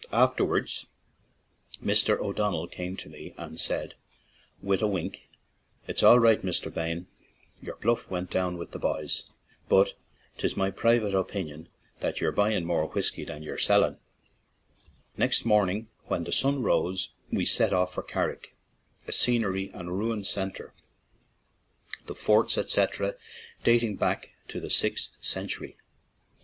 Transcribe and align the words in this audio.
Afterwards 0.11 0.87
Mr. 1.79 2.19
O'Donnell 2.19 2.65
came 2.67 2.97
to 2.97 3.07
me 3.07 3.35
and 3.37 3.59
said 3.59 3.93
with 4.59 4.81
a 4.81 4.87
wink: 4.87 5.29
"It's 5.87 6.01
all 6.01 6.17
4 6.19 6.25
6 6.27 6.41
GLENTIES 6.41 6.59
TO 6.61 6.71
CARRICK 6.71 6.73
right, 6.73 6.73
Mr. 6.73 6.73
Bayne; 6.97 7.07
your 7.61 7.75
bluff 7.75 8.09
went 8.09 8.31
through 8.31 8.55
with 8.57 8.71
the 8.71 8.79
boys, 8.79 9.25
but 9.69 9.93
'tis 10.39 10.57
my 10.57 10.71
private 10.71 11.13
opinion 11.13 11.69
that 11.99 12.19
ye're 12.19 12.31
buyin' 12.31 12.65
more 12.65 12.87
whiskey 12.87 13.23
than 13.25 13.43
ye're 13.43 13.59
sellinY' 13.59 13.99
Next 15.17 15.45
morning 15.45 15.87
when 16.07 16.23
the 16.23 16.31
sun 16.31 16.63
rose 16.63 17.13
we 17.31 17.47
were 17.59 17.75
off 17.75 17.93
for 17.93 18.01
Carrick, 18.01 18.55
a 19.07 19.11
scenery 19.11 19.69
and 19.71 19.99
ruin 19.99 20.23
centre, 20.23 20.73
the 22.07 22.15
forts, 22.15 22.57
etc., 22.57 23.13
dating 23.63 23.97
back 23.97 24.31
to 24.47 24.59
the 24.59 24.71
sixth 24.71 25.15
century. 25.23 25.77